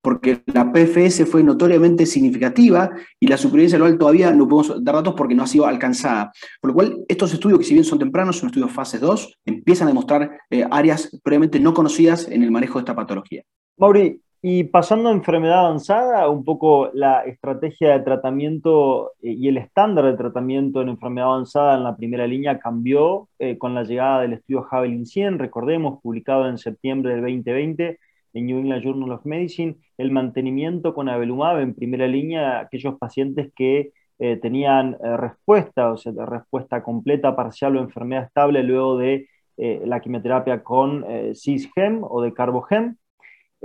porque 0.06 0.44
la 0.54 0.72
PFS 0.72 1.26
fue 1.26 1.42
notoriamente 1.42 2.06
significativa 2.06 2.92
y 3.20 3.26
la 3.26 3.38
supervivencia 3.38 3.80
global 3.80 3.98
todavía 3.98 4.32
no 4.34 4.48
podemos 4.48 4.84
dar 4.84 4.94
datos 4.94 5.16
porque 5.16 5.34
no 5.34 5.42
ha 5.42 5.48
sido 5.48 5.66
alcanzada. 5.66 6.32
Por 6.62 6.70
lo 6.70 6.76
cual, 6.76 7.06
estos 7.08 7.34
estudios, 7.34 7.58
que 7.58 7.66
si 7.66 7.74
bien 7.74 7.84
son 7.84 7.98
tempranos, 7.98 8.38
son 8.38 8.50
estudios 8.50 8.72
fase 8.72 9.00
2, 9.00 9.40
empiezan 9.46 9.88
a 9.88 9.92
demostrar 9.92 10.30
eh, 10.52 10.64
áreas 10.70 11.20
previamente 11.24 11.60
no 11.60 11.74
conocidas 11.74 12.30
en 12.30 12.44
el 12.44 12.52
manejo 12.52 12.78
de 12.78 12.82
esta 12.82 12.96
patología. 12.96 13.42
Mauri, 13.78 14.22
y 14.44 14.66
pasando 14.66 15.10
a 15.10 15.12
enfermedad 15.12 15.66
avanzada, 15.66 16.30
un 16.30 16.44
poco 16.44 16.92
la 16.94 17.22
estrategia 17.22 17.94
de 17.94 18.02
tratamiento 18.02 19.14
eh, 19.24 19.32
y 19.32 19.48
el 19.48 19.58
estándar 19.58 20.06
de 20.06 20.18
tratamiento 20.18 20.84
en 20.84 20.90
enfermedad 20.90 21.30
avanzada 21.30 21.78
en 21.78 21.84
la 21.84 21.98
primera 21.98 22.28
línea 22.28 22.60
cambió 22.60 23.28
eh, 23.40 23.58
con 23.58 23.74
la 23.74 23.82
llegada 23.82 24.22
del 24.22 24.34
estudio 24.34 24.62
Javelin 24.62 25.08
100, 25.08 25.40
recordemos, 25.40 26.00
publicado 26.00 26.48
en 26.48 26.60
septiembre 26.60 27.14
del 27.14 27.22
2020 27.22 27.98
en 28.36 28.46
New 28.46 28.60
England 28.60 28.84
Journal 28.84 29.12
of 29.12 29.26
Medicine, 29.26 29.78
el 29.98 30.12
mantenimiento 30.12 30.94
con 30.94 31.10
avelumab 31.10 31.60
en 31.60 31.74
primera 31.74 32.08
línea, 32.08 32.60
aquellos 32.60 33.00
pacientes 33.00 33.52
que 33.56 33.92
eh, 34.20 34.38
tenían 34.38 34.96
respuesta, 35.18 35.92
o 35.92 35.98
sea, 35.98 36.14
respuesta 36.26 36.84
completa, 36.84 37.36
parcial 37.36 37.76
o 37.76 37.82
enfermedad 37.82 38.26
estable 38.26 38.62
luego 38.62 38.98
de 38.98 39.28
la 39.58 40.02
quimioterapia 40.02 40.64
con 40.64 41.06
cisgem 41.34 42.04
o 42.04 42.22
de 42.22 42.34
carbogem 42.34 42.98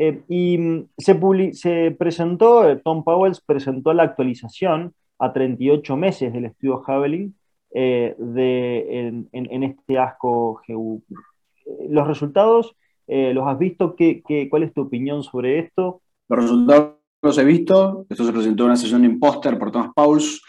eh, 0.02 0.22
y 0.28 0.56
mm, 0.56 0.88
se, 0.96 1.52
se 1.52 1.90
presentó, 1.98 2.66
eh, 2.68 2.76
Tom 2.82 3.04
Powell 3.04 3.36
presentó 3.44 3.92
la 3.92 4.04
actualización 4.04 4.94
a 5.18 5.32
38 5.34 5.94
meses 5.96 6.32
del 6.32 6.46
estudio 6.46 6.78
Javelin 6.78 7.36
eh, 7.74 8.14
de, 8.18 9.26
en, 9.30 9.62
este 9.62 9.98
ASCO 9.98 10.62
GU. 10.66 11.02
Los 11.88 12.08
resultados, 12.08 12.74
¿los 13.10 13.46
has 13.46 13.58
visto? 13.58 13.96
¿Qué, 13.96 14.22
cuál 14.48 14.62
es 14.62 14.72
tu 14.72 14.82
opinión 14.82 15.22
sobre 15.22 15.58
esto? 15.58 16.00
Los 16.28 16.40
resultados 16.40 17.00
los 17.22 17.38
he 17.38 17.44
visto. 17.44 18.06
Esto 18.08 18.24
se 18.24 18.32
presentó 18.32 18.64
en 18.64 18.70
una 18.70 18.76
sesión 18.76 19.04
en 19.04 19.18
póster 19.18 19.58
por 19.58 19.70
Thomas 19.70 19.90
Pauls. 19.94 20.42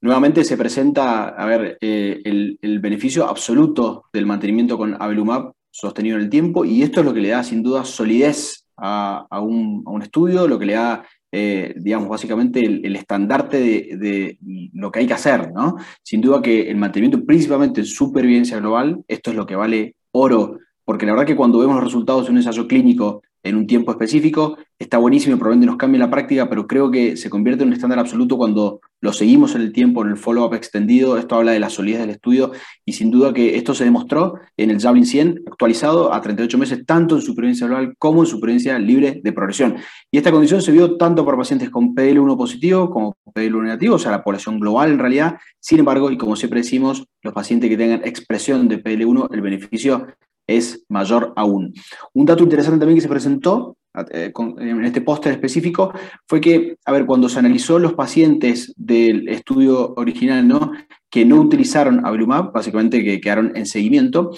nuevamente 0.00 0.44
se 0.44 0.56
presenta, 0.56 1.28
a 1.28 1.46
ver, 1.46 1.78
eh, 1.80 2.20
el, 2.24 2.78
beneficio 2.80 3.26
absoluto 3.26 4.04
del 4.12 4.26
mantenimiento 4.26 4.76
con 4.76 5.00
Avelumab 5.00 5.52
sostenido 5.70 6.16
en 6.16 6.24
el 6.24 6.30
tiempo, 6.30 6.64
y 6.64 6.82
esto 6.82 7.00
es 7.00 7.06
lo 7.06 7.14
que 7.14 7.20
le 7.20 7.30
da 7.30 7.42
sin 7.42 7.62
duda 7.62 7.84
solidez 7.84 8.66
a, 8.76 9.26
un, 9.40 10.00
estudio, 10.02 10.46
lo 10.46 10.58
que 10.58 10.66
le 10.66 10.74
da, 10.74 11.04
eh, 11.32 11.74
digamos, 11.76 12.08
básicamente 12.08 12.60
el, 12.60 12.94
estandarte 12.94 13.58
de, 13.96 14.38
lo 14.72 14.92
que 14.92 15.00
hay 15.00 15.06
que 15.06 15.14
hacer, 15.14 15.52
¿no? 15.52 15.76
Sin 16.02 16.20
duda 16.20 16.42
que 16.42 16.70
el 16.70 16.76
mantenimiento, 16.76 17.24
principalmente 17.24 17.80
en 17.80 17.86
supervivencia 17.86 18.58
global, 18.60 19.02
esto 19.08 19.30
es 19.30 19.36
lo 19.36 19.46
que 19.46 19.56
vale 19.56 19.96
oro, 20.12 20.58
porque 20.84 21.06
la 21.06 21.12
verdad 21.12 21.26
que 21.26 21.36
cuando 21.36 21.58
vemos 21.58 21.76
los 21.76 21.84
resultados 21.84 22.26
de 22.26 22.32
un 22.32 22.36
ensayo 22.38 22.66
clínico 22.66 23.22
en 23.44 23.56
un 23.56 23.66
tiempo 23.66 23.92
específico, 23.92 24.56
está 24.78 24.96
buenísimo, 24.96 25.36
probablemente 25.36 25.66
nos 25.66 25.76
cambie 25.76 25.98
la 25.98 26.10
práctica, 26.10 26.48
pero 26.48 26.66
creo 26.66 26.90
que 26.90 27.16
se 27.16 27.28
convierte 27.28 27.62
en 27.62 27.68
un 27.68 27.74
estándar 27.74 27.98
absoluto 27.98 28.38
cuando 28.38 28.80
lo 29.02 29.12
seguimos 29.12 29.54
en 29.54 29.60
el 29.60 29.72
tiempo, 29.72 30.02
en 30.02 30.12
el 30.12 30.16
follow-up 30.16 30.54
extendido, 30.54 31.18
esto 31.18 31.36
habla 31.36 31.52
de 31.52 31.60
la 31.60 31.68
solidez 31.68 32.00
del 32.00 32.10
estudio 32.10 32.52
y 32.86 32.94
sin 32.94 33.10
duda 33.10 33.34
que 33.34 33.56
esto 33.56 33.74
se 33.74 33.84
demostró 33.84 34.40
en 34.56 34.70
el 34.70 34.80
Javelin 34.80 35.04
100 35.04 35.42
actualizado 35.46 36.14
a 36.14 36.22
38 36.22 36.56
meses, 36.56 36.86
tanto 36.86 37.16
en 37.16 37.20
supervivencia 37.20 37.66
global 37.66 37.94
como 37.98 38.22
en 38.22 38.26
supervivencia 38.26 38.78
libre 38.78 39.20
de 39.22 39.32
progresión. 39.32 39.76
Y 40.10 40.16
esta 40.16 40.32
condición 40.32 40.62
se 40.62 40.72
vio 40.72 40.96
tanto 40.96 41.22
por 41.22 41.36
pacientes 41.36 41.68
con 41.68 41.94
PDL1 41.94 42.38
positivo 42.38 42.88
como 42.88 43.14
PDL1 43.26 43.62
negativo, 43.62 43.96
o 43.96 43.98
sea, 43.98 44.10
la 44.10 44.24
población 44.24 44.58
global 44.58 44.90
en 44.90 44.98
realidad. 44.98 45.36
Sin 45.60 45.80
embargo, 45.80 46.10
y 46.10 46.16
como 46.16 46.34
siempre 46.34 46.60
decimos, 46.60 47.04
los 47.22 47.34
pacientes 47.34 47.68
que 47.68 47.76
tengan 47.76 48.00
expresión 48.04 48.68
de 48.68 48.82
PDL1, 48.82 49.28
el 49.34 49.40
beneficio 49.42 50.06
es 50.46 50.84
mayor 50.88 51.32
aún. 51.36 51.72
Un 52.12 52.26
dato 52.26 52.42
interesante 52.42 52.78
también 52.78 52.96
que 52.96 53.02
se 53.02 53.08
presentó 53.08 53.76
eh, 54.10 54.32
en 54.34 54.84
este 54.84 55.00
póster 55.02 55.32
específico 55.32 55.92
fue 56.26 56.40
que, 56.40 56.76
a 56.84 56.92
ver, 56.92 57.06
cuando 57.06 57.28
se 57.28 57.38
analizó 57.38 57.78
los 57.78 57.94
pacientes 57.94 58.72
del 58.76 59.28
estudio 59.28 59.94
original, 59.96 60.46
¿no? 60.46 60.72
Que 61.08 61.24
no 61.24 61.36
utilizaron 61.36 62.04
Avelumab, 62.04 62.52
básicamente 62.52 63.04
que 63.04 63.20
quedaron 63.20 63.52
en 63.54 63.66
seguimiento, 63.66 64.32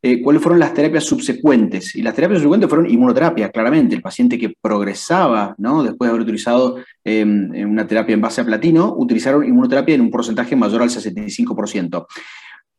eh, 0.00 0.22
cuáles 0.22 0.42
fueron 0.42 0.60
las 0.60 0.74
terapias 0.74 1.04
subsecuentes. 1.04 1.96
Y 1.96 2.02
las 2.02 2.14
terapias 2.14 2.38
subsecuentes 2.38 2.68
fueron 2.68 2.90
inmunoterapia, 2.90 3.50
claramente. 3.50 3.96
El 3.96 4.02
paciente 4.02 4.38
que 4.38 4.54
progresaba, 4.60 5.54
¿no? 5.58 5.82
después 5.82 6.06
de 6.06 6.10
haber 6.10 6.22
utilizado 6.22 6.78
em, 7.02 7.50
una 7.68 7.86
terapia 7.86 8.14
en 8.14 8.20
base 8.20 8.42
a 8.42 8.44
platino, 8.44 8.94
utilizaron 8.96 9.44
inmunoterapia 9.44 9.94
en 9.94 10.02
un 10.02 10.10
porcentaje 10.10 10.54
mayor 10.54 10.82
al 10.82 10.90
65%. 10.90 12.06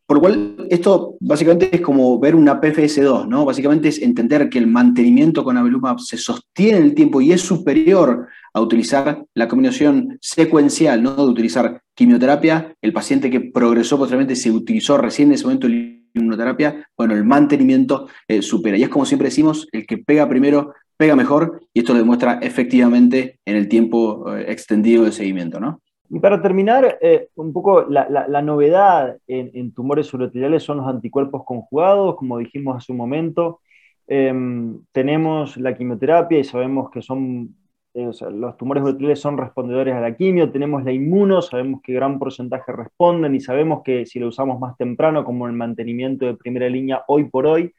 Por 0.10 0.18
lo 0.18 0.22
cual, 0.22 0.56
esto 0.72 1.18
básicamente 1.20 1.70
es 1.72 1.82
como 1.82 2.20
ver 2.20 2.34
una 2.34 2.60
PFS2, 2.60 3.28
¿no? 3.28 3.46
Básicamente 3.46 3.90
es 3.90 4.02
entender 4.02 4.50
que 4.50 4.58
el 4.58 4.66
mantenimiento 4.66 5.44
con 5.44 5.56
Avelumab 5.56 6.00
se 6.00 6.18
sostiene 6.18 6.80
en 6.80 6.84
el 6.86 6.96
tiempo 6.96 7.22
y 7.22 7.32
es 7.32 7.42
superior 7.42 8.26
a 8.52 8.60
utilizar 8.60 9.24
la 9.36 9.48
combinación 9.48 10.18
secuencial, 10.20 11.04
¿no? 11.04 11.16
De 11.16 11.32
utilizar 11.32 11.84
quimioterapia, 11.94 12.74
el 12.82 12.92
paciente 12.92 13.30
que 13.30 13.40
progresó 13.40 14.00
posteriormente 14.00 14.36
se 14.36 14.50
utilizó 14.50 14.98
recién 14.98 15.28
en 15.28 15.36
ese 15.36 15.44
momento 15.44 15.68
la 15.68 15.76
inmunoterapia, 16.16 16.88
bueno, 16.98 17.14
el 17.14 17.24
mantenimiento 17.24 18.08
eh, 18.28 18.42
supera. 18.42 18.78
Y 18.78 18.82
es 18.82 18.90
como 18.90 19.06
siempre 19.06 19.28
decimos, 19.28 19.68
el 19.72 19.86
que 19.86 20.00
pega 20.00 20.28
primero 20.28 20.74
pega 20.98 21.16
mejor, 21.16 21.62
y 21.72 21.82
esto 21.82 21.94
lo 21.94 22.00
demuestra 22.00 22.40
efectivamente 22.42 23.40
en 23.46 23.58
el 23.58 23.68
tiempo 23.68 24.36
eh, 24.36 24.46
extendido 24.48 25.04
de 25.04 25.12
seguimiento, 25.12 25.60
¿no? 25.60 25.84
Y 26.10 26.20
para 26.20 26.42
terminar, 26.42 26.98
eh, 27.02 27.30
un 27.36 27.54
poco 27.54 27.84
la, 27.84 28.42
novedad 28.42 29.18
en, 29.28 29.72
tumores 29.74 30.12
uroteriales 30.14 30.64
son 30.64 30.78
los 30.78 30.88
anticuerpos 30.88 31.44
conjugados, 31.46 32.16
como 32.16 32.40
dijimos 32.40 32.78
hace 32.78 32.92
un 32.92 32.98
momento. 32.98 33.62
Em, 34.08 34.82
tenemos 34.92 35.56
la 35.58 35.76
quimioterapia 35.76 36.40
y 36.40 36.44
sabemos 36.44 36.90
que 36.90 37.04
son, 37.04 37.56
eh, 37.94 38.10
los 38.32 38.58
tumores 38.58 38.82
uroteriales 38.84 39.20
son 39.20 39.38
respondedores 39.38 39.94
a 39.94 40.02
la 40.02 40.16
quimio. 40.16 40.52
Tenemos 40.52 40.84
la 40.84 40.92
inmuno, 40.92 41.44
sabemos 41.44 41.82
que 41.84 41.94
gran 41.94 42.18
porcentaje 42.18 42.72
responden 42.72 43.36
y 43.36 43.40
sabemos 43.40 43.84
que 43.84 44.06
si 44.08 44.20
lo 44.20 44.30
usamos 44.30 44.60
más 44.60 44.76
temprano, 44.78 45.24
como 45.24 45.46
el 45.48 45.54
mantenimiento 45.54 46.26
de 46.26 46.36
primera 46.36 46.70
línea 46.70 47.04
hoy 47.08 47.26
por 47.26 47.46
hoy, 47.46 47.74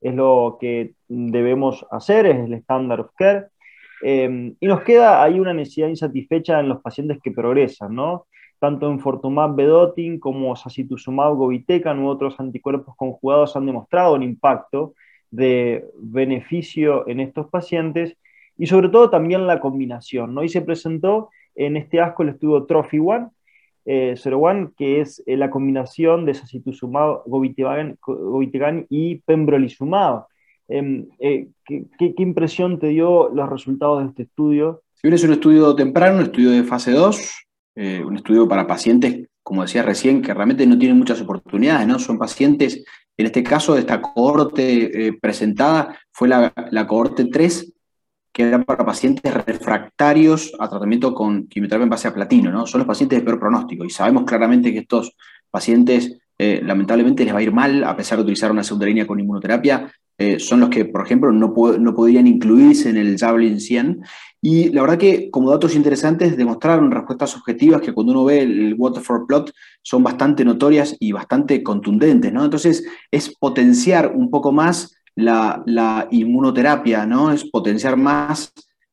es 0.00 0.14
lo 0.14 0.58
que 0.60 0.94
debemos 1.08 1.86
hacer, 1.90 2.26
es 2.26 2.36
el 2.44 2.54
estándar 2.54 3.00
of 3.00 3.10
care. 3.16 3.48
Em, 4.02 4.56
y 4.58 4.66
nos 4.66 4.82
queda 4.82 5.22
ahí 5.22 5.38
una 5.38 5.54
necesidad 5.54 5.88
insatisfecha 5.88 6.58
en 6.60 6.68
los 6.68 6.80
pacientes 6.82 7.18
que 7.22 7.30
progresan, 7.30 7.94
¿no? 7.94 8.26
Tanto 8.58 8.90
en 8.90 9.00
Fortumab 9.00 9.54
Vedotin 9.54 10.18
como 10.18 10.56
Sacituzumab 10.56 11.34
Govitecan 11.36 12.00
u 12.00 12.08
otros 12.08 12.38
anticuerpos 12.40 12.96
conjugados 12.96 13.56
han 13.56 13.66
demostrado 13.66 14.14
un 14.14 14.22
impacto 14.22 14.94
de 15.30 15.84
beneficio 15.96 17.08
en 17.08 17.20
estos 17.20 17.48
pacientes 17.48 18.16
y 18.58 18.66
sobre 18.66 18.88
todo 18.88 19.08
también 19.08 19.46
la 19.46 19.60
combinación, 19.60 20.34
¿no? 20.34 20.42
Y 20.42 20.48
se 20.48 20.62
presentó 20.62 21.30
en 21.54 21.76
este 21.76 22.00
asco 22.00 22.22
el 22.22 22.30
estudio 22.30 22.64
Trophy 22.66 22.98
One, 22.98 23.28
eh, 23.84 24.14
01, 24.24 24.72
que 24.76 25.00
es 25.00 25.22
eh, 25.26 25.36
la 25.36 25.50
combinación 25.50 26.24
de 26.24 26.34
Sacituzumab 26.34 27.22
Govitecan 27.26 28.86
y 28.88 29.16
Pembrolizumab. 29.16 30.26
Em, 30.68 31.08
eh, 31.18 31.48
¿qué, 31.66 32.14
impresión 32.18 32.78
te 32.78 32.88
dio 32.88 33.28
los 33.30 33.48
resultados 33.48 34.02
de 34.02 34.08
este 34.08 34.22
estudio? 34.22 34.82
Si 34.94 35.00
bien 35.02 35.14
es 35.14 35.24
un 35.24 35.32
estudio 35.32 35.74
temprano, 35.74 36.18
un 36.18 36.24
estudio 36.24 36.50
de 36.50 36.64
fase 36.64 36.92
2, 36.92 37.46
eh, 37.76 38.02
un 38.04 38.16
estudio 38.16 38.48
para 38.48 38.66
pacientes, 38.66 39.28
como 39.42 39.62
decía 39.62 39.82
recién, 39.82 40.22
que 40.22 40.32
realmente 40.32 40.66
no 40.66 40.78
tienen 40.78 40.98
muchas 40.98 41.20
oportunidades, 41.20 41.86
¿no? 41.86 41.98
Son 41.98 42.18
pacientes, 42.18 42.84
en 43.16 43.26
este 43.26 43.42
caso 43.42 43.74
de 43.74 43.80
esta 43.80 44.00
cohorte 44.00 45.08
eh, 45.08 45.12
presentada, 45.20 45.98
fue 46.10 46.28
la, 46.28 46.52
la 46.70 46.86
cohorte 46.86 47.26
3, 47.26 47.72
que 48.32 48.44
era 48.44 48.62
para 48.62 48.86
pacientes 48.86 49.34
refractarios 49.44 50.54
a 50.58 50.68
tratamiento 50.68 51.12
con 51.12 51.48
quimioterapia 51.48 51.84
en 51.84 51.90
base 51.90 52.08
a 52.08 52.14
platino, 52.14 52.50
¿no? 52.50 52.66
Son 52.66 52.78
los 52.78 52.88
pacientes 52.88 53.18
de 53.18 53.24
peor 53.24 53.38
pronóstico 53.38 53.84
y 53.84 53.90
sabemos 53.90 54.24
claramente 54.24 54.72
que 54.72 54.78
estos 54.78 55.14
pacientes 55.50 56.18
lamentablemente 56.38 57.24
les 57.24 57.32
va 57.32 57.38
a 57.38 57.42
ir 57.42 57.52
mal 57.52 57.84
a 57.84 57.94
pesar 57.94 58.18
de 58.18 58.22
utilizar 58.22 58.50
una 58.50 58.64
segunda 58.64 58.86
línea 58.86 59.06
con 59.06 59.20
inmunoterapia 59.20 59.92
eh, 60.18 60.38
son 60.38 60.60
los 60.60 60.68
que, 60.68 60.84
por 60.84 61.04
ejemplo, 61.04 61.32
no, 61.32 61.52
no 61.78 61.94
podrían 61.94 62.26
incluirse 62.26 62.90
en 62.90 62.96
el 62.96 63.18
Javelin 63.18 63.60
100. 63.60 64.02
Y 64.40 64.70
la 64.70 64.82
verdad 64.82 64.98
que, 64.98 65.30
como 65.30 65.50
datos 65.50 65.74
interesantes, 65.74 66.36
demostraron 66.36 66.90
respuestas 66.90 67.36
objetivas 67.36 67.80
que 67.80 67.92
cuando 67.92 68.12
uno 68.12 68.24
ve 68.24 68.40
el 68.40 68.74
Waterfall 68.76 69.26
Plot 69.26 69.52
son 69.82 70.02
bastante 70.02 70.44
notorias 70.44 70.96
y 70.98 71.12
bastante 71.12 71.62
contundentes, 71.62 72.32
¿no? 72.32 72.44
Entonces, 72.44 72.84
es 73.10 73.36
potenciar 73.36 74.12
un 74.14 74.30
poco 74.30 74.52
más 74.52 74.96
la, 75.14 75.62
la 75.66 76.08
inmunoterapia, 76.10 77.06
¿no? 77.06 77.30
Es 77.32 77.44
potenciar 77.44 77.96
más 77.96 78.52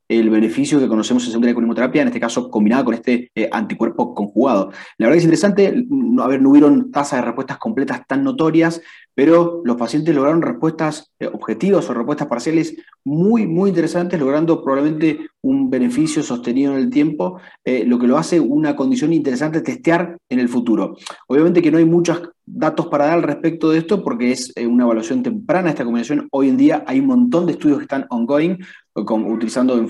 el 0.09 0.31
beneficio 0.31 0.79
que 0.79 0.87
conocemos 0.87 1.23
en 1.25 1.31
segunda 1.31 1.51
inmunoterapia, 1.51 2.01
en 2.01 2.07
este 2.07 2.19
caso 2.19 2.49
combinado 2.49 2.85
con 2.85 2.95
este 2.95 3.31
eh, 3.35 3.47
anticuerpo 3.51 4.15
conjugado. 4.15 4.71
La 4.97 5.05
verdad 5.05 5.13
que 5.13 5.17
es 5.19 5.23
interesante, 5.25 5.85
a 6.19 6.27
ver, 6.27 6.41
no 6.41 6.49
hubieron 6.49 6.91
tasas 6.91 7.19
de 7.19 7.25
respuestas 7.27 7.59
completas 7.59 8.01
tan 8.07 8.23
notorias, 8.23 8.81
pero 9.13 9.61
los 9.63 9.75
pacientes 9.77 10.15
lograron 10.15 10.41
respuestas 10.41 11.11
eh, 11.19 11.27
objetivas 11.27 11.87
o 11.89 11.93
respuestas 11.93 12.27
parciales 12.27 12.75
muy, 13.05 13.45
muy 13.45 13.69
interesantes, 13.69 14.19
logrando 14.19 14.63
probablemente 14.63 15.29
un 15.41 15.69
beneficio 15.69 16.23
sostenido 16.23 16.73
en 16.73 16.79
el 16.79 16.89
tiempo, 16.89 17.39
eh, 17.63 17.83
lo 17.85 17.99
que 17.99 18.07
lo 18.07 18.17
hace 18.17 18.39
una 18.39 18.75
condición 18.75 19.13
interesante 19.13 19.61
testear 19.61 20.17
en 20.27 20.39
el 20.39 20.49
futuro. 20.49 20.97
Obviamente 21.27 21.61
que 21.61 21.69
no 21.69 21.77
hay 21.77 21.85
muchos 21.85 22.29
datos 22.45 22.87
para 22.87 23.05
dar 23.05 23.19
al 23.19 23.23
respecto 23.23 23.69
de 23.69 23.77
esto 23.77 24.03
porque 24.03 24.31
es 24.31 24.53
una 24.67 24.85
evaluación 24.85 25.21
temprana 25.21 25.69
esta 25.69 25.83
combinación. 25.83 26.27
Hoy 26.31 26.49
en 26.49 26.57
día 26.57 26.83
hay 26.87 26.99
un 26.99 27.05
montón 27.05 27.45
de 27.45 27.51
estudios 27.51 27.77
que 27.77 27.83
están 27.83 28.07
ongoing, 28.09 28.57
utilizando 28.99 29.77
en 29.77 29.87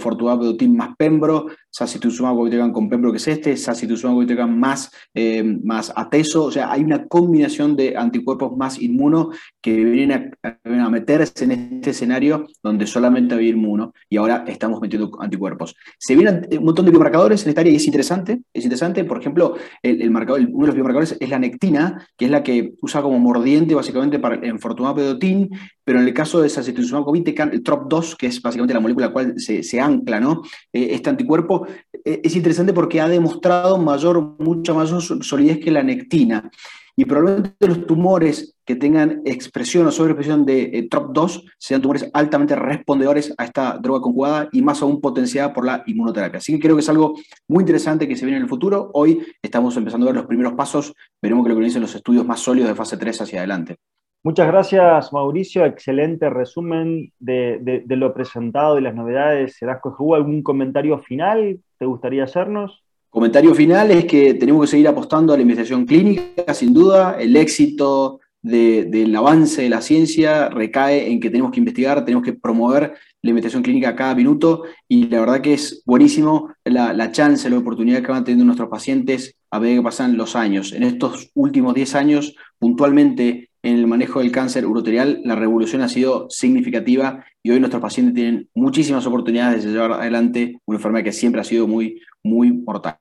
Team 0.58 0.76
más 0.76 0.96
Pembro, 0.98 1.48
Sacituzumab 1.70 2.36
Govitecan 2.36 2.72
con 2.72 2.90
Pembro 2.90 3.12
que 3.12 3.18
es 3.18 3.28
este, 3.28 3.56
Sacituzumab 3.56 4.16
Govitecan 4.16 4.60
más, 4.60 4.92
eh, 5.14 5.44
más 5.64 5.94
Ateso, 5.96 6.46
o 6.46 6.52
sea, 6.52 6.72
hay 6.72 6.84
una 6.84 7.08
combinación 7.08 7.76
de 7.76 7.96
anticuerpos 7.96 8.56
más 8.58 8.82
inmuno 8.82 9.30
que 9.62 9.76
vienen 9.76 10.32
a, 10.44 10.90
meterse 10.90 11.44
en 11.44 11.52
este 11.52 11.92
escenario 11.92 12.48
donde 12.64 12.88
solamente 12.88 13.36
había 13.36 13.50
inmuno 13.50 13.94
y 14.10 14.18
ahora 14.18 14.44
estamos 14.48 14.82
metiendo 14.82 15.12
anticuerpos. 15.20 15.76
Se 15.98 16.16
vienen 16.16 16.48
un 16.58 16.66
montón 16.66 16.86
de 16.86 16.92
biomarcadores 16.92 17.44
en 17.44 17.50
esta 17.50 17.62
área 17.62 17.74
y 17.74 17.76
es 17.76 17.86
interesante, 17.86 18.42
es 18.54 18.64
interesante, 18.64 19.04
por 19.04 19.20
ejemplo, 19.20 19.56
el, 19.84 20.10
marcador, 20.10 20.42
uno 20.42 20.62
de 20.62 20.68
los 20.68 20.76
biomarcadores 20.76 21.18
es 21.20 21.30
la 21.30 21.40
nectina, 21.40 22.08
que 22.18 22.26
es 22.26 22.32
la 22.32 22.44
que 22.44 22.74
usa 22.82 23.02
como 23.02 23.20
mordiente 23.20 23.76
básicamente 23.76 24.20
para 24.20 24.36
en 24.36 24.60
Pedotin, 24.60 25.50
pero 25.90 26.02
en 26.02 26.08
el 26.08 26.14
caso 26.14 26.40
de 26.40 26.50
Sacituzumab 26.50 27.04
Govitecan, 27.04 27.52
el 27.52 27.64
TROP2, 27.64 28.16
que 28.16 28.28
es 28.28 28.40
básicamente 28.44 28.76
la 28.76 28.80
molécula 28.80 29.08
a 29.08 29.10
la 29.10 29.14
cual 29.14 29.34
se, 29.40 29.82
ancla 29.82 30.20
¿no? 30.20 30.44
Eh, 30.72 30.90
este 30.92 31.10
anticuerpo, 31.10 31.66
eh, 32.06 32.22
es 32.24 32.36
interesante 32.36 32.74
porque 32.74 33.02
ha 33.02 33.08
demostrado 33.08 33.76
mayor, 33.80 34.36
mucha 34.38 34.72
mayor 34.72 35.02
solidez 35.02 35.58
que 35.58 35.72
la 35.72 35.82
nectina. 35.82 36.52
Y 36.96 37.06
probablemente 37.06 37.68
los 37.68 37.88
tumores 37.88 38.54
que 38.64 38.76
tengan 38.76 39.24
expresión 39.26 39.88
o 39.88 39.92
sobreexpresión 39.92 40.46
de 40.46 40.62
eh, 40.62 40.88
TROP2 40.88 41.50
sean 41.58 41.82
tumores 41.82 42.08
altamente 42.14 42.56
respondedores 42.56 43.34
a 43.36 43.46
esta 43.46 43.80
droga 43.82 44.02
conjugada 44.02 44.48
y 44.52 44.62
más 44.62 44.84
aún 44.84 45.02
potenciada 45.02 45.52
por 45.52 45.66
la 45.66 45.82
inmunoterapia. 45.88 46.38
Así 46.38 46.54
que 46.54 46.60
creo 46.60 46.76
que 46.76 46.82
es 46.82 46.90
algo 46.90 47.16
muy 47.48 47.64
interesante 47.64 48.08
que 48.08 48.16
se 48.16 48.26
viene 48.26 48.38
en 48.38 48.44
el 48.44 48.50
futuro. 48.50 48.92
Hoy 48.94 49.26
estamos 49.42 49.76
empezando 49.76 50.06
a 50.06 50.10
ver 50.10 50.18
los 50.18 50.28
primeros 50.28 50.54
pasos. 50.54 50.94
Veremos 51.20 51.44
que 51.44 51.50
lo 51.50 51.58
que 51.58 51.66
dicen 51.66 51.82
los 51.82 51.96
estudios 51.96 52.28
más 52.28 52.42
sólidos 52.42 52.70
de 52.70 52.76
fase 52.76 52.96
3 52.96 53.22
hacia 53.22 53.40
adelante. 53.40 53.78
Muchas 54.22 54.48
gracias, 54.48 55.14
Mauricio. 55.14 55.66
Excelente 55.66 56.30
resumen 56.30 57.14
de, 57.20 57.84
lo 57.88 58.14
presentado 58.14 58.78
y 58.78 58.82
las 58.82 58.94
novedades. 58.94 59.56
¿Serás 59.58 59.80
¿Hubo 59.84 60.14
algún 60.14 60.44
comentario 60.44 61.00
final? 61.00 61.60
¿Te 61.78 61.86
gustaría 61.86 62.26
hacernos? 62.26 62.84
Comentario 63.10 63.56
final 63.56 63.92
es 63.92 64.06
que 64.06 64.34
tenemos 64.34 64.62
que 64.62 64.68
seguir 64.68 64.90
apostando 64.90 65.34
a 65.34 65.38
la 65.38 65.42
investigación 65.42 65.86
clínica, 65.86 66.54
sin 66.54 66.74
duda. 66.74 67.16
El 67.18 67.36
éxito 67.38 68.20
del 68.42 69.16
avance 69.16 69.64
de 69.64 69.70
la 69.70 69.82
ciencia 69.82 70.50
recae 70.50 71.12
en 71.12 71.20
que 71.20 71.30
tenemos 71.30 71.52
que 71.52 71.60
investigar, 71.60 72.04
tenemos 72.06 72.24
que 72.24 72.34
promover 72.34 72.94
la 73.22 73.30
investigación 73.30 73.64
clínica 73.64 73.96
cada 73.96 74.16
minuto 74.16 74.64
y 74.88 75.08
la 75.08 75.20
verdad 75.20 75.42
que 75.42 75.54
es 75.54 75.84
buenísimo 75.86 76.54
la, 76.64 76.94
la 76.94 77.12
chance, 77.12 77.50
la 77.50 77.58
oportunidad 77.58 78.02
que 78.02 78.12
van 78.12 78.24
teniendo 78.24 78.46
nuestros 78.46 78.70
pacientes 78.70 79.36
a 79.52 79.60
medida 79.60 79.78
que 79.78 79.84
pasan 79.84 80.16
los 80.16 80.36
años. 80.36 80.72
En 80.72 80.84
estos 80.84 81.32
últimos 81.34 81.74
10 81.74 81.96
años, 81.96 82.36
puntualmente 82.60 83.49
en 83.62 83.76
el 83.76 83.88
manejo 83.88 84.20
del 84.20 84.32
cáncer 84.32 84.66
uroterial, 84.66 85.22
la 85.24 85.36
revolución 85.36 85.82
ha 85.82 85.90
sido 85.90 86.30
significativa 86.30 87.26
y 87.44 87.52
hoy 87.52 87.60
nuestros 87.60 87.82
pacientes 87.82 88.16
tienen 88.16 88.50
muchísimas 88.56 89.06
oportunidades 89.06 89.64
de 89.64 89.72
llevar 89.72 89.94
adelante 89.94 90.60
una 90.66 90.78
enfermedad 90.78 91.04
que 91.04 91.12
siempre 91.12 91.42
ha 91.42 91.44
sido 91.44 91.68
muy, 91.68 92.02
muy 92.24 92.52
mortal. 92.52 92.98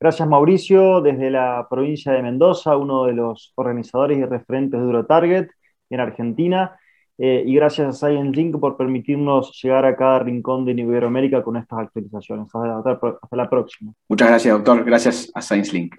Gracias 0.00 0.28
Mauricio, 0.28 1.00
desde 1.00 1.30
la 1.30 1.66
provincia 1.70 2.12
de 2.12 2.22
Mendoza, 2.22 2.76
uno 2.76 3.04
de 3.04 3.14
los 3.14 3.52
organizadores 3.54 4.18
y 4.18 4.24
referentes 4.24 4.78
de 4.78 4.86
EuroTarget 4.86 5.50
en 5.90 6.00
Argentina. 6.00 6.76
Eh, 7.16 7.44
y 7.46 7.54
gracias 7.54 7.88
a 7.88 7.92
Science 7.92 8.36
Link 8.36 8.58
por 8.58 8.76
permitirnos 8.76 9.58
llegar 9.62 9.84
a 9.84 9.94
cada 9.94 10.18
rincón 10.18 10.64
de 10.64 10.72
Iberoamérica 10.72 11.42
con 11.42 11.56
estas 11.56 11.78
actualizaciones. 11.78 12.48
hasta 12.52 13.36
la 13.36 13.48
próxima. 13.48 13.92
Muchas 14.08 14.28
gracias, 14.28 14.54
doctor. 14.54 14.84
Gracias 14.84 15.30
a 15.34 15.40
Science 15.40 15.72
Link. 15.72 15.94